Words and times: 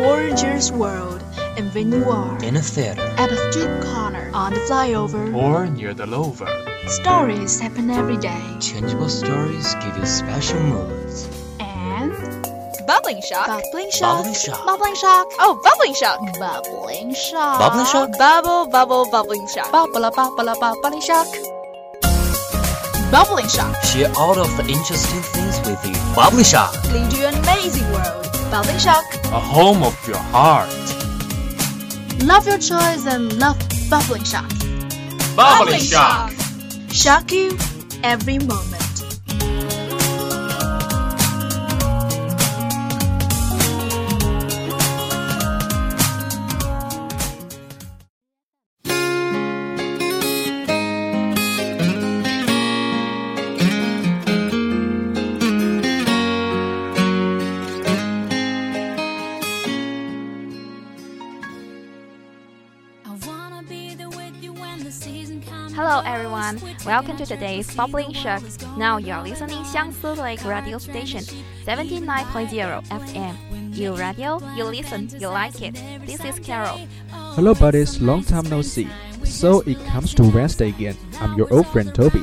gorgeous 0.00 0.70
world. 0.70 1.22
And 1.56 1.72
when 1.74 1.92
you 1.92 2.04
are 2.04 2.42
in 2.42 2.56
a 2.56 2.62
theater, 2.62 3.02
at 3.18 3.30
a 3.30 3.36
street 3.52 3.74
corner, 3.84 4.30
on 4.32 4.54
the 4.54 4.60
flyover, 4.60 5.34
or 5.34 5.66
near 5.66 5.92
the 5.92 6.06
lover, 6.06 6.48
stories 6.86 7.60
happen 7.60 7.90
every 7.90 8.16
day. 8.16 8.42
Changeable 8.60 9.08
stories 9.08 9.74
give 9.82 9.96
you 9.98 10.06
special 10.06 10.60
moods. 10.60 11.28
And 11.60 12.12
bubbling 12.86 13.20
shock, 13.28 13.46
bubbling 13.46 13.90
shock, 13.90 14.24
bubbling 14.24 14.34
shock, 14.34 14.64
bubbling 14.64 14.96
shock. 14.96 15.26
Oh, 15.38 15.60
bubbling 15.66 15.94
shock, 15.94 16.18
bubbling 16.38 17.14
shock, 17.14 17.58
bubbling 17.60 17.86
shock, 17.92 18.08
bubble, 18.16 18.70
bubble, 18.70 19.04
bubbling 19.10 19.46
shock, 19.48 19.70
bubble, 19.70 20.10
bubble, 20.10 20.80
bubbling 20.82 21.02
shock. 21.02 21.26
Bubbling 23.10 23.48
Shock. 23.48 23.74
Share 23.82 24.08
all 24.16 24.38
of 24.38 24.56
the 24.56 24.62
interesting 24.70 25.20
things 25.34 25.58
with 25.66 25.84
you. 25.84 26.14
Bubbling 26.14 26.44
Shock. 26.44 26.72
Lead 26.92 27.12
you 27.12 27.26
an 27.26 27.34
amazing 27.42 27.90
world. 27.90 28.19
Bubbling 28.50 28.78
Shock. 28.78 29.04
A 29.26 29.38
home 29.38 29.84
of 29.84 29.96
your 30.08 30.16
heart. 30.16 30.68
Love 32.24 32.48
your 32.48 32.58
choice 32.58 33.06
and 33.06 33.38
love 33.38 33.56
Bubbling 33.88 34.24
Shock. 34.24 34.48
Bubbling, 35.36 35.36
Bubbling 35.36 35.80
Shock. 35.80 36.32
Shock 36.90 37.30
you 37.30 37.56
every 38.02 38.40
moment. 38.40 38.79
Welcome 66.86 67.18
to 67.18 67.26
today's 67.26 67.74
Bubbling 67.74 68.12
Shock. 68.14 68.42
Now 68.78 68.96
you 68.96 69.12
are 69.12 69.22
listening 69.22 69.62
to 69.62 69.68
Xiangsi 69.68 70.16
Lake 70.16 70.44
Radio 70.46 70.78
Station, 70.78 71.20
79.0 71.66 72.82
FM. 72.88 73.76
You 73.76 73.94
radio, 73.94 74.40
you 74.56 74.64
listen, 74.64 75.08
you 75.20 75.28
like 75.28 75.60
it. 75.60 75.74
This 76.06 76.24
is 76.24 76.38
Carol. 76.40 76.80
Hello 77.10 77.54
buddies, 77.54 78.00
long 78.00 78.24
time 78.24 78.48
no 78.48 78.62
see. 78.62 78.88
So 79.24 79.60
it 79.66 79.78
comes 79.84 80.14
to 80.14 80.22
Wednesday 80.22 80.70
again. 80.70 80.96
I'm 81.20 81.36
your 81.36 81.52
old 81.52 81.66
friend 81.66 81.94
Toby. 81.94 82.22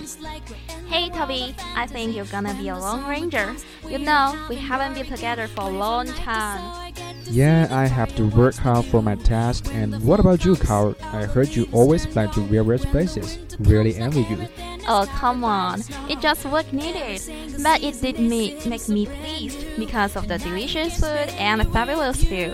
Hey 0.90 1.10
Toby, 1.10 1.56
I 1.76 1.86
think 1.86 2.16
you're 2.16 2.26
gonna 2.26 2.56
be 2.56 2.70
a 2.70 2.78
Lone 2.78 3.08
Ranger. 3.08 3.56
You 3.88 4.00
know, 4.00 4.34
we 4.50 4.56
haven't 4.56 4.96
been 4.96 5.06
together 5.06 5.48
for 5.48 5.70
a 5.70 5.70
long 5.70 6.08
time. 6.08 6.87
Yeah, 7.30 7.68
I 7.70 7.88
have 7.88 8.16
to 8.16 8.28
work 8.30 8.56
hard 8.56 8.86
for 8.86 9.02
my 9.02 9.16
test. 9.16 9.68
And 9.70 10.02
what 10.04 10.20
about 10.20 10.46
you, 10.46 10.56
Carol? 10.56 10.96
I 11.02 11.26
heard 11.26 11.50
you 11.50 11.68
always 11.72 12.06
fly 12.06 12.28
to 12.28 12.40
various 12.42 12.86
places. 12.86 13.40
Really 13.60 13.96
envy 13.96 14.22
you. 14.22 14.48
Oh, 14.88 15.06
come 15.10 15.44
on. 15.44 15.82
It 16.10 16.22
just 16.22 16.46
what 16.46 16.72
needed. 16.72 17.22
But 17.62 17.84
it 17.84 18.00
did 18.02 18.20
me, 18.20 18.58
make 18.66 18.88
me 18.88 19.06
pleased 19.06 19.66
because 19.78 20.16
of 20.16 20.28
the 20.28 20.38
delicious 20.38 21.00
food 21.00 21.30
and 21.38 21.62
the 21.62 21.66
fabulous 21.66 22.24
view. 22.24 22.54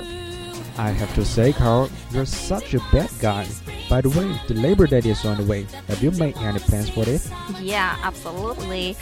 I 0.77 0.89
have 0.89 1.13
to 1.15 1.23
say, 1.23 1.53
Carol, 1.53 1.89
you're 2.11 2.25
such 2.25 2.73
a 2.73 2.79
bad 2.91 3.11
guy. 3.19 3.47
By 3.89 4.01
the 4.01 4.09
way, 4.09 4.39
the 4.47 4.55
Labor 4.55 4.87
Day 4.87 4.99
is 4.99 5.23
on 5.23 5.37
the 5.37 5.43
way. 5.43 5.67
Have 5.87 6.01
you 6.01 6.09
made 6.11 6.35
any 6.37 6.57
plans 6.57 6.89
for 6.89 7.07
it? 7.07 7.29
Yeah, 7.59 7.95
absolutely. 8.01 8.97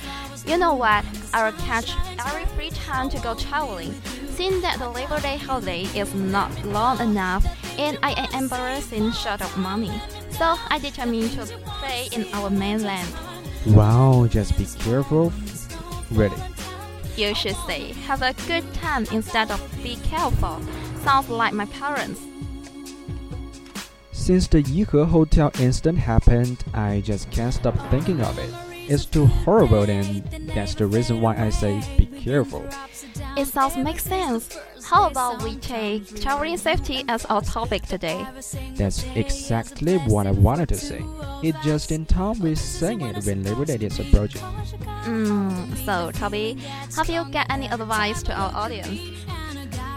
You 0.45 0.57
know 0.57 0.73
what? 0.73 1.05
I 1.33 1.45
will 1.45 1.57
catch 1.59 1.95
every 2.19 2.45
free 2.57 2.71
time 2.71 3.09
to 3.11 3.19
go 3.19 3.35
traveling. 3.35 3.93
Seeing 4.35 4.61
that 4.61 4.79
the 4.79 4.89
Labor 4.89 5.19
Day 5.19 5.37
holiday 5.37 5.83
is 5.95 6.13
not 6.15 6.51
long 6.65 6.99
enough 6.99 7.45
and 7.77 7.97
I 8.01 8.13
am 8.13 8.43
embarrassing 8.43 9.11
short 9.11 9.41
of 9.41 9.55
money, 9.57 9.91
so 10.31 10.55
I 10.69 10.79
determined 10.79 11.31
to 11.31 11.45
stay 11.45 12.09
in 12.11 12.25
our 12.33 12.49
mainland. 12.49 13.07
Wow, 13.67 14.27
just 14.29 14.57
be 14.57 14.65
careful. 14.79 15.31
Really? 16.11 16.37
You 17.15 17.35
should 17.35 17.55
say, 17.67 17.93
have 18.07 18.21
a 18.21 18.33
good 18.47 18.63
time 18.73 19.05
instead 19.11 19.51
of 19.51 19.61
be 19.83 19.97
careful. 19.97 20.61
Sounds 21.03 21.29
like 21.29 21.53
my 21.53 21.65
parents. 21.65 22.21
Since 24.11 24.47
the 24.47 24.63
Yihe 24.63 25.07
Hotel 25.07 25.51
incident 25.59 25.97
happened, 25.97 26.63
I 26.73 27.01
just 27.01 27.29
can't 27.31 27.53
stop 27.53 27.75
thinking 27.89 28.21
of 28.21 28.37
it. 28.39 28.49
It's 28.89 29.05
too 29.05 29.25
horrible, 29.25 29.83
and 29.83 30.23
that's 30.55 30.75
the 30.75 30.85
reason 30.85 31.21
why 31.21 31.37
I 31.37 31.49
say 31.49 31.81
be 31.97 32.05
careful. 32.05 32.67
It 33.37 33.47
sounds 33.47 33.77
makes 33.77 34.03
sense. 34.03 34.57
How 34.83 35.07
about 35.07 35.41
we 35.41 35.55
take 35.55 36.21
traveling 36.21 36.57
safety 36.57 37.03
as 37.07 37.25
our 37.25 37.41
topic 37.41 37.83
today? 37.83 38.25
That's 38.75 39.03
exactly 39.15 39.97
what 39.99 40.27
I 40.27 40.31
wanted 40.31 40.69
to 40.69 40.75
say. 40.75 41.01
It's 41.41 41.57
just 41.63 41.91
in 41.91 42.05
time 42.05 42.39
we 42.39 42.55
sang 42.55 43.01
it 43.01 43.25
when 43.25 43.43
Labor 43.43 43.65
Day 43.65 43.75
is 43.75 43.99
approaching. 43.99 44.41
Mm, 45.05 45.77
so, 45.85 46.11
Toby, 46.11 46.57
have 46.95 47.09
you 47.09 47.23
got 47.31 47.49
any 47.49 47.67
advice 47.67 48.21
to 48.23 48.33
our 48.33 48.51
audience? 48.53 48.99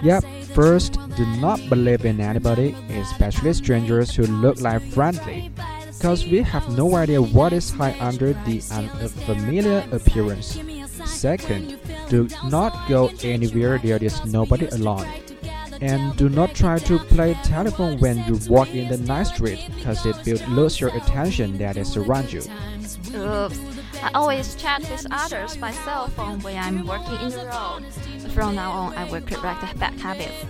Yep. 0.03 0.25
First, 0.55 0.99
do 1.17 1.27
not 1.41 1.59
believe 1.69 2.05
in 2.05 2.21
anybody, 2.21 2.77
especially 2.91 3.53
strangers 3.55 4.15
who 4.15 4.27
look 4.27 4.61
like 4.61 4.83
friendly, 4.93 5.51
because 5.97 6.25
we 6.27 6.43
have 6.43 6.69
no 6.77 6.95
idea 6.95 7.21
what 7.21 7.53
is 7.53 7.71
hiding 7.71 8.01
under 8.01 8.33
the 8.45 8.63
unfamiliar 8.71 9.85
appearance. 9.91 10.59
Second, 11.07 11.79
do 12.09 12.29
not 12.45 12.89
go 12.89 13.11
anywhere 13.23 13.79
there 13.79 14.03
is 14.03 14.25
nobody 14.25 14.67
alone. 14.69 15.07
And 15.81 16.17
do 16.17 16.29
not 16.29 16.55
try 16.55 16.79
to 16.79 16.99
play 16.99 17.35
telephone 17.43 17.99
when 17.99 18.25
you 18.25 18.39
walk 18.49 18.75
in 18.75 18.89
the 18.89 18.99
night 18.99 19.25
street, 19.25 19.69
because 19.77 20.07
it 20.07 20.17
will 20.25 20.49
lose 20.49 20.81
your 20.81 20.95
attention 20.97 21.59
that 21.59 21.77
is 21.77 21.97
around 21.97 22.33
you. 22.33 22.43
Oops. 23.15 23.59
I 24.03 24.11
always 24.15 24.55
chat 24.55 24.81
with 24.83 25.07
others 25.11 25.57
by 25.57 25.73
cell 25.73 26.09
phone 26.09 26.41
when 26.41 26.57
I'm 26.57 26.87
working 26.87 27.21
in 27.21 27.31
the 27.31 27.47
road. 27.47 27.85
From 28.33 28.55
now 28.55 28.71
on, 28.71 28.95
I 28.95 29.11
will 29.11 29.23
correct 29.23 29.61
the 29.61 29.79
bad 29.79 29.99
habits. 29.99 30.45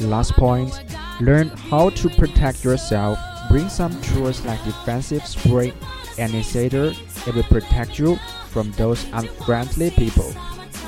Last 0.00 0.32
point, 0.32 0.72
learn 1.20 1.48
how 1.48 1.90
to 1.90 2.08
protect 2.08 2.64
yourself. 2.64 3.18
Bring 3.50 3.68
some 3.68 4.00
tools 4.02 4.44
like 4.44 4.62
defensive 4.64 5.26
spray 5.26 5.72
and 6.18 6.32
initiator. 6.32 6.92
It 7.26 7.34
will 7.34 7.42
protect 7.44 7.98
you 7.98 8.16
from 8.50 8.72
those 8.72 9.04
unfriendly 9.12 9.90
people. 9.90 10.32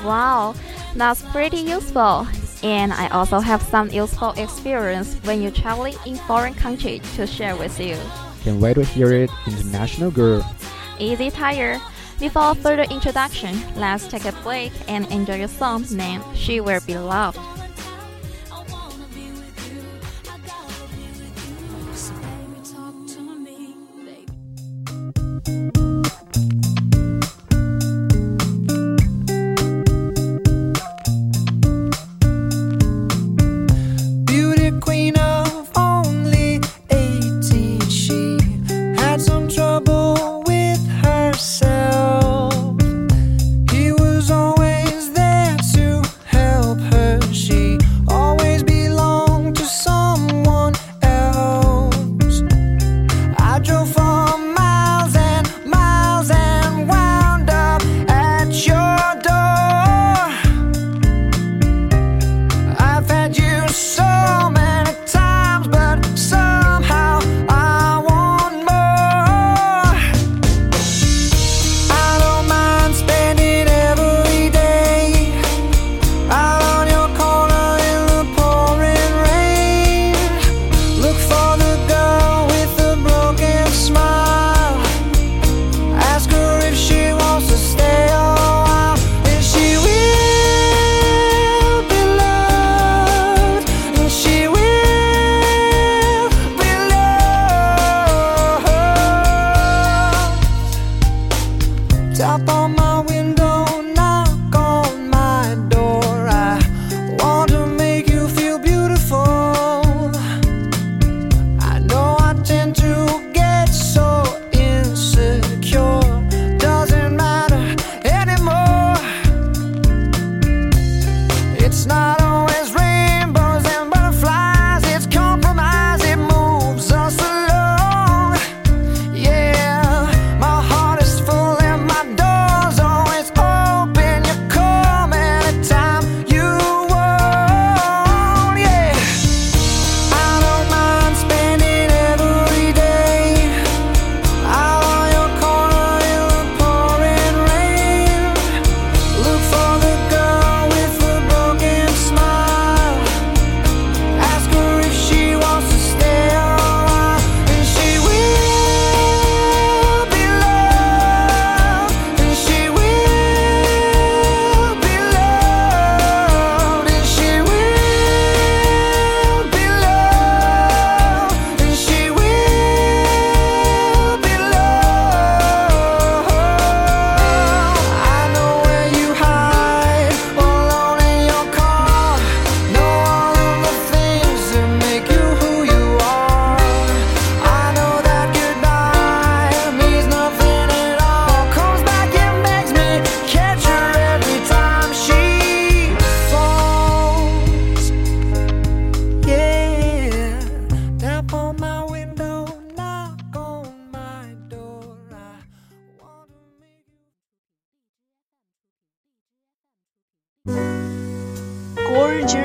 Wow, 0.07 0.55
that's 0.95 1.21
pretty 1.33 1.57
useful. 1.57 2.25
And 2.63 2.93
I 2.93 3.09
also 3.09 3.39
have 3.39 3.61
some 3.61 3.89
useful 3.89 4.31
experience 4.37 5.15
when 5.25 5.41
you're 5.41 5.51
traveling 5.51 5.95
in 6.05 6.15
foreign 6.15 6.53
country 6.53 7.01
to 7.17 7.27
share 7.27 7.57
with 7.57 7.77
you. 7.77 7.97
Can't 8.41 8.61
wait 8.61 8.75
to 8.75 8.85
hear 8.85 9.11
it, 9.11 9.29
international 9.45 10.11
girl. 10.11 10.49
Easy 10.97 11.29
tire. 11.29 11.81
Before 12.21 12.55
further 12.55 12.83
introduction, 12.83 13.59
let's 13.75 14.07
take 14.07 14.23
a 14.23 14.31
break 14.43 14.71
and 14.87 15.11
enjoy 15.11 15.43
a 15.43 15.47
song 15.49 15.83
named 15.91 16.23
She 16.33 16.61
Will 16.61 16.79
Be 16.87 16.97
Loved. 16.97 17.37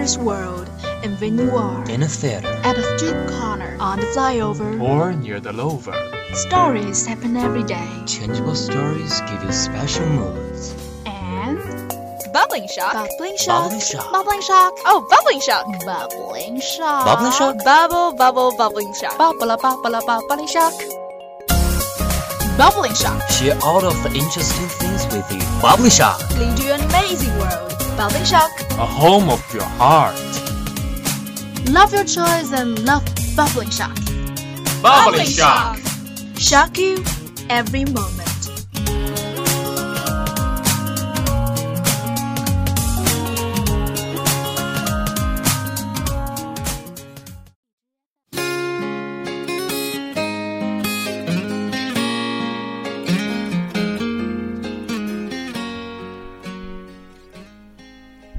Gorgeous 0.02 0.18
world, 0.18 0.68
and 1.04 1.14
when 1.20 1.38
you 1.38 1.54
are 1.54 1.88
In 1.88 2.02
a 2.02 2.08
theater. 2.08 2.48
at 2.66 2.76
a 2.76 2.82
street 2.98 3.14
corner, 3.38 3.76
on 3.78 4.00
the 4.00 4.06
flyover, 4.06 4.82
Or 4.82 5.12
near 5.12 5.38
the 5.38 5.52
lover. 5.52 5.94
stories 6.34 7.06
happen 7.06 7.36
every 7.36 7.62
day. 7.62 7.86
Changeable 8.04 8.56
stories 8.56 9.20
give 9.30 9.44
you 9.44 9.52
special 9.52 10.04
moods. 10.06 10.74
And 11.06 11.62
Bubbling 12.34 12.66
shock. 12.66 12.94
bubbling 12.98 13.36
shock, 13.38 13.62
Bubbling 13.70 13.80
shock. 13.80 14.10
bubbling 14.10 14.42
shock, 14.42 14.72
Oh, 14.90 15.06
bubbling 15.08 15.40
shock. 15.40 15.64
bubbling 15.86 16.58
shock, 16.60 17.04
Bubbling 17.06 17.30
shock? 17.38 17.54
Bubble, 17.64 18.10
bubble, 18.18 18.50
bubbling 18.58 18.92
shock. 18.98 19.16
bubble, 19.18 19.54
bubble, 19.56 20.02
bubbling 20.02 20.48
shock, 20.48 20.74
bubbling 22.58 22.94
shock. 22.98 23.22
Share 23.30 23.54
all 23.62 23.84
of 23.86 23.94
the 24.02 24.10
interesting 24.18 24.66
things 24.82 25.06
with 25.14 25.30
you. 25.30 25.38
Bubbly 25.62 25.90
Shock. 25.90 26.18
Lead 26.34 26.58
you 26.58 26.72
an 26.72 26.80
amazing 26.90 27.30
world. 27.38 27.71
Bubbling 27.96 28.24
shock. 28.24 28.50
A 28.72 28.86
home 28.86 29.28
of 29.28 29.42
your 29.52 29.64
heart. 29.64 30.16
Love 31.68 31.92
your 31.92 32.04
choice 32.04 32.50
and 32.52 32.78
love 32.84 33.04
Bubbling 33.36 33.70
shock. 33.70 33.96
Bubbling 34.82 35.26
shock. 35.26 35.78
Shock 36.38 36.78
you 36.78 37.04
every 37.50 37.84
moment. 37.84 38.21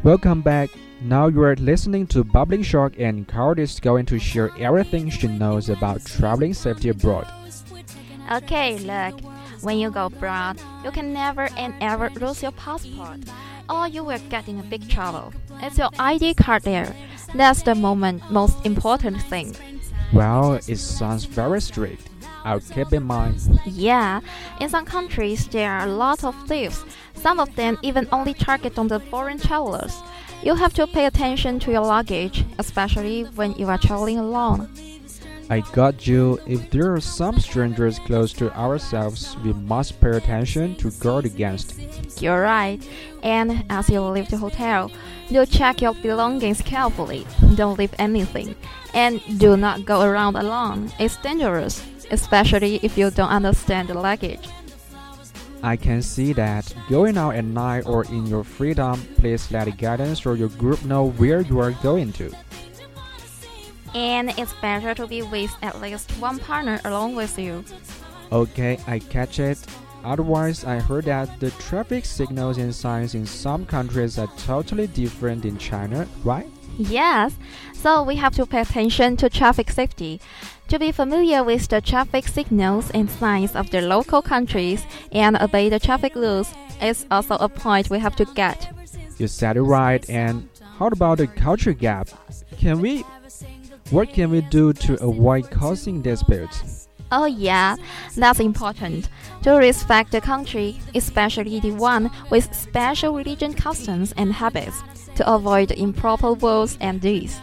Welcome 0.03 0.41
back. 0.41 0.69
Now 1.01 1.27
you 1.27 1.41
are 1.43 1.55
listening 1.55 2.07
to 2.07 2.25
Bubbling 2.25 2.61
Shock, 2.61 2.99
and 2.99 3.25
Carol 3.25 3.57
is 3.57 3.79
going 3.79 4.05
to 4.07 4.19
share 4.19 4.51
everything 4.59 5.09
she 5.09 5.29
knows 5.29 5.69
about 5.69 6.03
traveling 6.03 6.53
safety 6.53 6.89
abroad. 6.89 7.25
Okay, 8.29 8.77
look. 8.79 9.21
When 9.61 9.77
you 9.79 9.89
go 9.91 10.07
abroad, 10.07 10.59
you 10.83 10.91
can 10.91 11.13
never 11.13 11.47
and 11.55 11.73
ever 11.79 12.09
lose 12.19 12.43
your 12.43 12.51
passport, 12.51 13.19
or 13.69 13.87
you 13.87 14.03
will 14.03 14.19
get 14.29 14.49
in 14.49 14.59
a 14.59 14.63
big 14.63 14.89
trouble. 14.89 15.31
It's 15.61 15.77
your 15.77 15.89
ID 15.97 16.33
card 16.33 16.63
there. 16.63 16.93
That's 17.33 17.63
the 17.63 17.73
moment 17.73 18.29
most 18.29 18.57
important 18.65 19.21
thing. 19.21 19.55
Well, 20.11 20.59
it 20.67 20.79
sounds 20.79 21.23
very 21.23 21.61
strict. 21.61 22.09
I'll 22.43 22.59
keep 22.59 22.91
in 22.93 23.03
mind. 23.03 23.59
Yeah, 23.65 24.21
in 24.59 24.69
some 24.69 24.85
countries 24.85 25.47
there 25.47 25.71
are 25.71 25.87
a 25.87 25.91
lot 25.91 26.23
of 26.23 26.35
thieves. 26.47 26.83
Some 27.15 27.39
of 27.39 27.55
them 27.55 27.77
even 27.81 28.07
only 28.11 28.33
target 28.33 28.77
on 28.77 28.87
the 28.87 28.99
foreign 28.99 29.39
travelers. 29.39 30.01
You 30.43 30.55
have 30.55 30.73
to 30.73 30.87
pay 30.87 31.05
attention 31.05 31.59
to 31.59 31.71
your 31.71 31.85
luggage, 31.85 32.45
especially 32.59 33.23
when 33.35 33.53
you 33.53 33.67
are 33.67 33.77
traveling 33.77 34.19
alone. 34.19 34.67
I 35.53 35.59
got 35.71 36.07
you. 36.07 36.39
If 36.47 36.71
there 36.71 36.91
are 36.95 36.99
some 36.99 37.39
strangers 37.39 37.99
close 37.99 38.33
to 38.41 38.51
ourselves, 38.57 39.37
we 39.45 39.53
must 39.53 40.01
pay 40.01 40.17
attention 40.17 40.75
to 40.77 40.89
guard 40.97 41.25
against. 41.25 41.77
You're 42.19 42.41
right. 42.41 42.81
And 43.21 43.63
as 43.69 43.87
you 43.87 44.01
leave 44.01 44.29
the 44.29 44.37
hotel, 44.37 44.89
do 45.29 45.45
check 45.45 45.79
your 45.79 45.93
belongings 45.93 46.63
carefully. 46.63 47.27
Don't 47.53 47.77
leave 47.77 47.93
anything. 47.99 48.55
And 48.95 49.21
do 49.37 49.55
not 49.55 49.85
go 49.85 50.01
around 50.01 50.37
alone. 50.37 50.91
It's 50.97 51.17
dangerous, 51.17 51.85
especially 52.09 52.79
if 52.81 52.97
you 52.97 53.11
don't 53.11 53.29
understand 53.29 53.89
the 53.89 53.93
luggage. 53.93 54.49
I 55.61 55.77
can 55.77 56.01
see 56.01 56.33
that. 56.33 56.73
Going 56.89 57.15
out 57.15 57.35
at 57.35 57.45
night 57.45 57.85
or 57.85 58.05
in 58.05 58.25
your 58.25 58.43
freedom, 58.43 58.99
please 59.17 59.51
let 59.51 59.65
the 59.65 59.71
guidance 59.71 60.25
or 60.25 60.35
your 60.35 60.49
group 60.57 60.83
know 60.83 61.11
where 61.11 61.41
you 61.41 61.59
are 61.59 61.77
going 61.83 62.11
to. 62.13 62.33
And 63.93 64.29
it's 64.37 64.53
better 64.53 64.93
to 64.95 65.07
be 65.07 65.21
with 65.21 65.55
at 65.61 65.79
least 65.81 66.11
one 66.19 66.39
partner 66.39 66.79
along 66.83 67.15
with 67.15 67.37
you. 67.37 67.63
Okay, 68.31 68.79
I 68.87 68.99
catch 68.99 69.39
it. 69.39 69.59
Otherwise, 70.03 70.65
I 70.65 70.79
heard 70.79 71.05
that 71.05 71.39
the 71.39 71.51
traffic 71.51 72.03
signals 72.03 72.57
and 72.57 72.73
signs 72.73 73.15
in 73.15 73.25
some 73.25 73.65
countries 73.65 74.17
are 74.17 74.27
totally 74.37 74.87
different 74.87 75.45
in 75.45 75.57
China, 75.57 76.07
right? 76.23 76.47
Yes, 76.77 77.37
so 77.73 78.03
we 78.03 78.15
have 78.15 78.33
to 78.35 78.45
pay 78.45 78.61
attention 78.61 79.15
to 79.17 79.29
traffic 79.29 79.69
safety. 79.69 80.19
To 80.69 80.79
be 80.79 80.91
familiar 80.91 81.43
with 81.43 81.67
the 81.67 81.81
traffic 81.81 82.27
signals 82.27 82.89
and 82.91 83.09
signs 83.09 83.55
of 83.55 83.69
the 83.69 83.81
local 83.81 84.21
countries 84.21 84.83
and 85.11 85.37
obey 85.37 85.69
the 85.69 85.79
traffic 85.79 86.15
rules 86.15 86.51
is 86.81 87.05
also 87.11 87.35
a 87.35 87.47
point 87.47 87.89
we 87.89 87.99
have 87.99 88.15
to 88.15 88.25
get. 88.25 88.73
You 89.17 89.27
said 89.27 89.57
it 89.57 89.61
right. 89.61 90.09
And 90.09 90.49
how 90.77 90.87
about 90.87 91.19
the 91.19 91.27
culture 91.27 91.73
gap? 91.73 92.09
Can 92.57 92.81
we 92.81 93.03
what 93.93 94.11
can 94.11 94.31
we 94.31 94.41
do 94.41 94.73
to 94.73 95.01
avoid 95.03 95.51
causing 95.51 96.01
disputes? 96.01 96.87
Oh, 97.11 97.25
yeah, 97.25 97.75
that's 98.15 98.39
important. 98.39 99.07
To 99.43 99.51
respect 99.51 100.11
the 100.11 100.19
country, 100.19 100.79
especially 100.95 101.59
the 101.59 101.73
one 101.73 102.09
with 102.31 102.51
special 102.55 103.13
religion 103.13 103.53
customs 103.53 104.11
and 104.17 104.33
habits, 104.33 104.81
to 105.15 105.31
avoid 105.31 105.69
improper 105.71 106.33
words 106.33 106.75
and 106.81 106.99
deeds. 106.99 107.39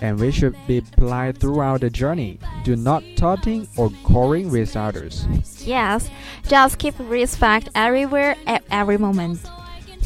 And 0.00 0.18
we 0.18 0.32
should 0.32 0.56
be 0.66 0.80
polite 0.96 1.36
throughout 1.36 1.82
the 1.82 1.90
journey. 1.90 2.38
Do 2.64 2.74
not 2.74 3.04
taunting 3.16 3.68
or 3.76 3.92
quarreling 4.02 4.50
with 4.50 4.74
others. 4.74 5.26
Yes, 5.58 6.08
just 6.48 6.78
keep 6.78 6.94
respect 6.98 7.68
everywhere 7.74 8.36
at 8.46 8.64
every 8.70 8.96
moment. 8.96 9.40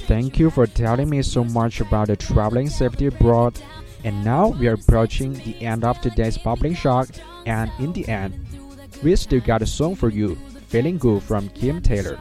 Thank 0.08 0.40
you 0.40 0.50
for 0.50 0.66
telling 0.66 1.08
me 1.08 1.22
so 1.22 1.44
much 1.44 1.80
about 1.80 2.08
the 2.08 2.16
traveling 2.16 2.68
safety 2.68 3.06
abroad. 3.06 3.56
And 4.06 4.22
now 4.24 4.54
we 4.54 4.68
are 4.68 4.74
approaching 4.74 5.32
the 5.32 5.60
end 5.60 5.82
of 5.82 6.00
today's 6.00 6.38
bubbling 6.38 6.76
shock. 6.76 7.08
And 7.44 7.72
in 7.80 7.92
the 7.92 8.06
end, 8.06 8.38
we 9.02 9.16
still 9.16 9.40
got 9.40 9.62
a 9.62 9.66
song 9.66 9.96
for 9.96 10.10
you, 10.10 10.36
Feeling 10.68 10.96
Good 10.96 11.24
from 11.24 11.48
Kim 11.48 11.82
Taylor. 11.82 12.16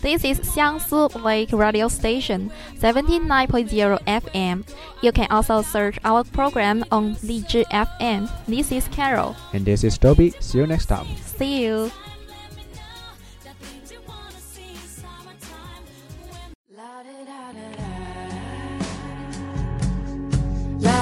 This 0.00 0.22
is 0.24 0.38
Xiangsi 0.38 1.24
Lake 1.24 1.50
Radio 1.52 1.88
Station 1.88 2.52
79.0 2.78 3.98
FM. 4.06 4.64
You 5.02 5.10
can 5.10 5.26
also 5.28 5.60
search 5.60 5.98
our 6.04 6.22
program 6.22 6.84
on 6.92 7.16
Lizhi 7.16 7.64
FM. 7.72 8.30
This 8.46 8.70
is 8.70 8.86
Carol. 8.86 9.34
And 9.52 9.64
this 9.64 9.82
is 9.82 9.98
Toby. 9.98 10.34
See 10.38 10.58
you 10.58 10.68
next 10.68 10.86
time. 10.86 11.08
See 11.18 11.64
you. 11.64 11.90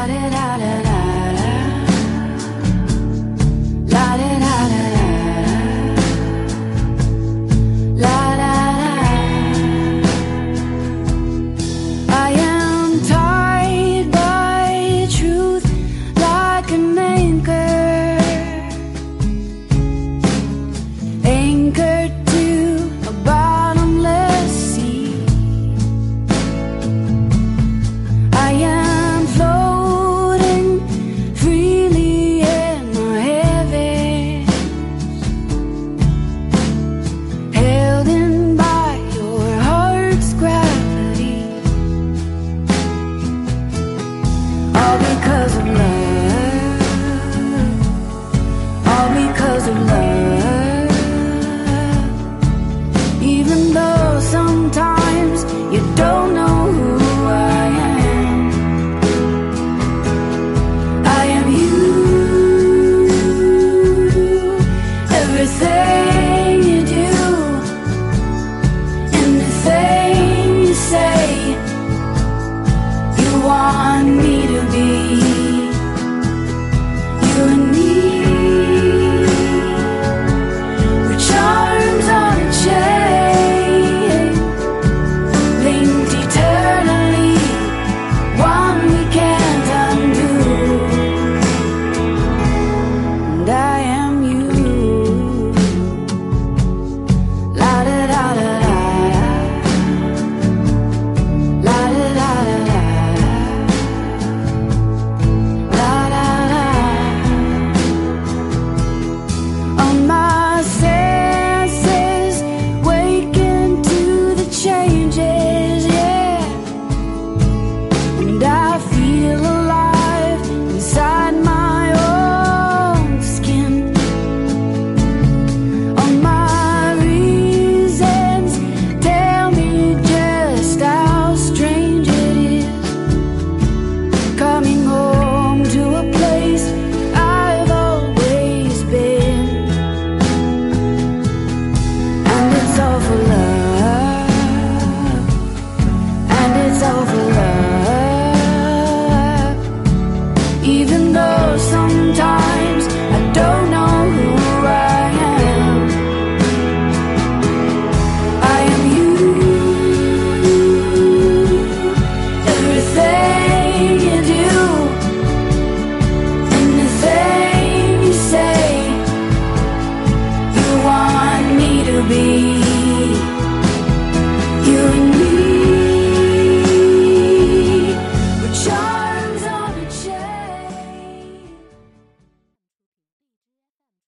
da 0.06 0.30
da 0.30 0.58
da 0.58 0.82
da 0.82 0.93